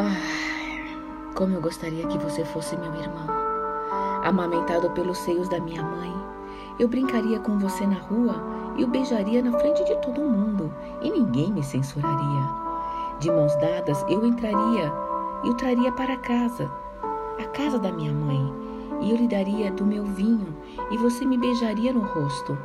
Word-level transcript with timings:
Ah, 0.00 0.14
como 1.34 1.54
eu 1.54 1.60
gostaria 1.60 2.06
que 2.06 2.18
você 2.18 2.44
fosse 2.44 2.76
meu 2.76 2.94
irmão. 2.94 3.26
Amamentado 4.22 4.88
pelos 4.90 5.18
seios 5.18 5.48
da 5.48 5.58
minha 5.58 5.82
mãe, 5.82 6.14
eu 6.78 6.86
brincaria 6.86 7.40
com 7.40 7.58
você 7.58 7.84
na 7.84 7.96
rua 7.96 8.36
e 8.76 8.84
o 8.84 8.86
beijaria 8.86 9.42
na 9.42 9.58
frente 9.58 9.84
de 9.84 9.96
todo 9.96 10.20
mundo 10.20 10.72
e 11.02 11.10
ninguém 11.10 11.52
me 11.52 11.64
censuraria. 11.64 12.48
De 13.18 13.28
mãos 13.28 13.52
dadas, 13.56 14.04
eu 14.08 14.24
entraria 14.24 14.92
e 15.42 15.50
o 15.50 15.54
traria 15.54 15.90
para 15.90 16.16
casa, 16.18 16.70
a 17.36 17.48
casa 17.48 17.80
da 17.80 17.90
minha 17.90 18.12
mãe, 18.12 18.54
e 19.00 19.10
eu 19.10 19.16
lhe 19.16 19.26
daria 19.26 19.72
do 19.72 19.84
meu 19.84 20.04
vinho 20.04 20.56
e 20.92 20.96
você 20.96 21.26
me 21.26 21.36
beijaria 21.36 21.92
no 21.92 22.02
rosto. 22.02 22.56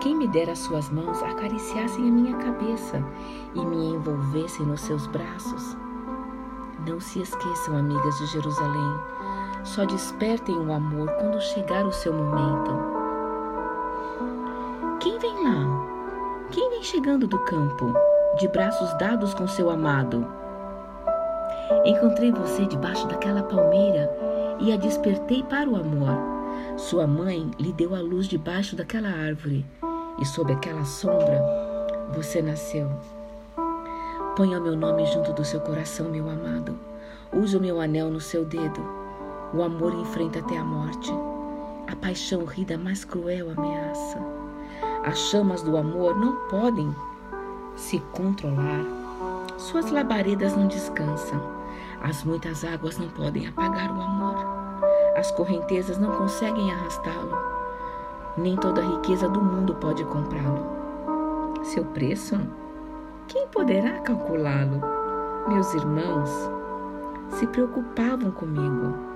Quem 0.00 0.14
me 0.14 0.28
dera 0.28 0.54
suas 0.54 0.90
mãos 0.90 1.22
acariciassem 1.22 2.06
a 2.06 2.12
minha 2.12 2.36
cabeça 2.36 3.02
e 3.54 3.64
me 3.64 3.94
envolvessem 3.94 4.66
nos 4.66 4.82
seus 4.82 5.06
braços. 5.06 5.78
Não 6.86 6.98
se 6.98 7.20
esqueçam, 7.20 7.76
amigas 7.76 8.18
de 8.18 8.26
Jerusalém, 8.26 9.00
só 9.62 9.84
despertem 9.84 10.56
o 10.56 10.72
amor 10.72 11.08
quando 11.12 11.40
chegar 11.40 11.86
o 11.86 11.92
seu 11.92 12.12
momento. 12.12 12.70
Quem 14.98 15.16
vem 15.18 15.44
lá? 15.44 16.48
Quem 16.50 16.70
vem 16.70 16.82
chegando 16.82 17.28
do 17.28 17.38
campo, 17.38 17.94
de 18.38 18.48
braços 18.48 18.92
dados 18.98 19.32
com 19.32 19.46
seu 19.46 19.70
amado? 19.70 20.26
Encontrei 21.84 22.32
você 22.32 22.66
debaixo 22.66 23.06
daquela 23.06 23.44
palmeira 23.44 24.10
e 24.58 24.72
a 24.72 24.76
despertei 24.76 25.44
para 25.44 25.70
o 25.70 25.76
amor. 25.76 26.18
Sua 26.76 27.06
mãe 27.06 27.48
lhe 27.60 27.72
deu 27.72 27.94
a 27.94 28.00
luz 28.00 28.26
debaixo 28.26 28.74
daquela 28.74 29.08
árvore 29.08 29.64
e 30.18 30.24
sob 30.24 30.52
aquela 30.52 30.84
sombra 30.84 31.40
você 32.12 32.42
nasceu. 32.42 32.90
Ponha 34.34 34.58
meu 34.58 34.74
nome 34.74 35.04
junto 35.04 35.30
do 35.34 35.44
seu 35.44 35.60
coração, 35.60 36.08
meu 36.08 36.26
amado. 36.26 36.78
Use 37.34 37.54
o 37.54 37.60
meu 37.60 37.78
anel 37.78 38.08
no 38.08 38.18
seu 38.18 38.46
dedo. 38.46 38.80
O 39.52 39.62
amor 39.62 39.92
enfrenta 39.92 40.38
até 40.38 40.56
a 40.56 40.64
morte. 40.64 41.12
A 41.86 41.94
paixão 41.94 42.46
ri 42.46 42.64
da 42.64 42.78
mais 42.78 43.04
cruel 43.04 43.50
ameaça. 43.50 44.18
As 45.04 45.18
chamas 45.18 45.62
do 45.62 45.76
amor 45.76 46.18
não 46.18 46.48
podem 46.48 46.96
se 47.76 48.00
controlar. 48.12 48.86
Suas 49.58 49.90
labaredas 49.90 50.56
não 50.56 50.66
descansam. 50.66 51.38
As 52.00 52.24
muitas 52.24 52.64
águas 52.64 52.96
não 52.96 53.10
podem 53.10 53.46
apagar 53.46 53.94
o 53.94 54.00
amor. 54.00 54.36
As 55.14 55.30
correntezas 55.32 55.98
não 55.98 56.10
conseguem 56.12 56.72
arrastá-lo. 56.72 57.36
Nem 58.38 58.56
toda 58.56 58.80
a 58.80 58.96
riqueza 58.96 59.28
do 59.28 59.42
mundo 59.42 59.74
pode 59.74 60.02
comprá-lo. 60.06 60.64
Seu 61.64 61.84
preço? 61.84 62.40
Quem 63.32 63.46
poderá 63.48 64.00
calculá-lo? 64.00 64.80
Meus 65.48 65.72
irmãos 65.74 66.30
se 67.30 67.46
preocupavam 67.46 68.30
comigo 68.30 69.12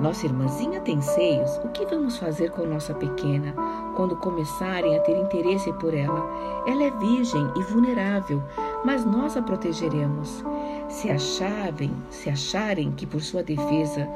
nossa 0.00 0.26
irmãzinha 0.26 0.80
tem 0.80 1.00
seios, 1.00 1.56
o 1.64 1.68
que 1.68 1.84
vamos 1.86 2.16
fazer 2.16 2.50
com 2.50 2.64
nossa 2.66 2.94
pequena 2.94 3.52
quando 3.96 4.16
começarem 4.16 4.96
a 4.96 5.00
ter 5.00 5.16
interesse 5.16 5.72
por 5.74 5.92
ela? 5.92 6.24
Ela 6.66 6.84
é 6.84 6.90
virgem 6.90 7.50
e 7.56 7.62
vulnerável, 7.62 8.42
mas 8.84 9.04
nós 9.04 9.36
a 9.36 9.42
protegeremos. 9.42 10.44
Se 10.88 11.10
acharem, 11.10 11.92
se 12.10 12.30
acharem 12.30 12.92
que 12.92 13.06
por 13.06 13.20
sua 13.20 13.42
defesa 13.42 14.08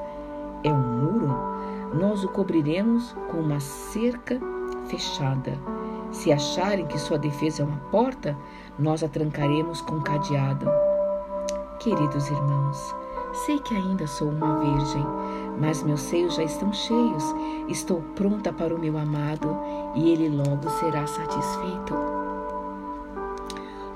é 0.63 0.73
um 0.73 0.79
muro, 0.79 1.37
nós 1.95 2.23
o 2.23 2.29
cobriremos 2.29 3.13
com 3.31 3.39
uma 3.39 3.61
cerca 3.61 4.39
fechada. 4.87 5.53
Se 6.11 6.33
acharem 6.33 6.87
que 6.87 6.99
sua 6.99 7.19
defesa 7.19 7.63
é 7.63 7.67
uma 7.67 7.81
porta, 7.91 8.37
nós 8.79 9.03
a 9.03 9.09
trancaremos 9.09 9.81
com 9.81 10.01
cadeado. 10.01 10.67
Queridos 11.81 12.29
irmãos, 12.29 12.95
sei 13.45 13.59
que 13.61 13.75
ainda 13.75 14.07
sou 14.07 14.29
uma 14.29 14.59
virgem, 14.59 15.05
mas 15.59 15.83
meus 15.83 16.01
seios 16.01 16.35
já 16.35 16.43
estão 16.43 16.73
cheios. 16.73 17.25
Estou 17.69 18.01
pronta 18.15 18.53
para 18.53 18.75
o 18.75 18.79
meu 18.79 18.97
amado 18.97 19.57
e 19.95 20.11
ele 20.11 20.29
logo 20.29 20.69
será 20.71 21.07
satisfeito. 21.07 21.95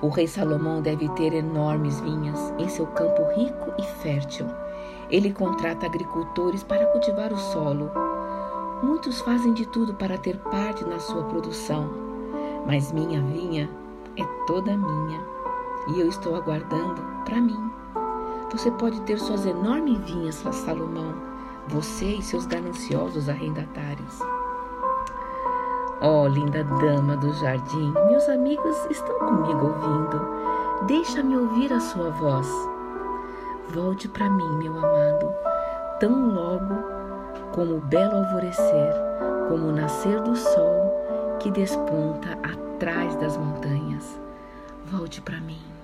O 0.02 0.08
rei 0.08 0.26
Salomão 0.26 0.80
deve 0.80 1.08
ter 1.10 1.34
enormes 1.34 2.00
vinhas 2.00 2.54
em 2.58 2.68
seu 2.68 2.86
campo 2.86 3.22
rico 3.36 3.72
e 3.78 3.82
fértil. 4.02 4.46
Ele 5.10 5.32
contrata 5.32 5.86
agricultores 5.86 6.62
para 6.62 6.86
cultivar 6.86 7.32
o 7.32 7.36
solo. 7.36 7.90
Muitos 8.82 9.20
fazem 9.20 9.52
de 9.52 9.66
tudo 9.66 9.92
para 9.94 10.16
ter 10.16 10.38
parte 10.38 10.84
na 10.86 10.98
sua 10.98 11.22
produção, 11.24 11.90
mas 12.66 12.90
minha 12.92 13.20
vinha 13.20 13.68
é 14.16 14.24
toda 14.46 14.74
minha 14.74 15.20
e 15.88 16.00
eu 16.00 16.08
estou 16.08 16.34
aguardando 16.34 17.02
para 17.26 17.40
mim. 17.42 17.70
Você 18.50 18.70
pode 18.70 18.98
ter 19.02 19.18
suas 19.18 19.44
enormes 19.44 19.98
vinhas, 20.00 20.36
Salomão, 20.36 21.14
você 21.68 22.06
e 22.06 22.22
seus 22.22 22.46
gananciosos 22.46 23.28
arrendatários. 23.28 24.18
Oh, 26.00 26.26
linda 26.26 26.64
dama 26.64 27.18
do 27.18 27.30
jardim, 27.34 27.92
meus 28.08 28.26
amigos 28.30 28.86
estão 28.88 29.18
comigo 29.18 29.66
ouvindo. 29.66 30.86
Deixa-me 30.86 31.36
ouvir 31.36 31.70
a 31.70 31.80
sua 31.80 32.08
voz. 32.08 32.48
Volte 33.74 34.08
para 34.08 34.30
mim, 34.30 34.56
meu 34.56 34.78
amado, 34.78 35.34
tão 36.00 36.34
logo 36.34 36.99
como 37.52 37.76
o 37.76 37.80
belo 37.80 38.16
alvorecer, 38.16 38.92
como 39.48 39.68
o 39.68 39.72
nascer 39.72 40.20
do 40.22 40.36
sol 40.36 40.90
que 41.40 41.50
desponta 41.50 42.32
atrás 42.42 43.16
das 43.16 43.36
montanhas. 43.36 44.20
Volte 44.86 45.20
para 45.20 45.40
mim. 45.40 45.79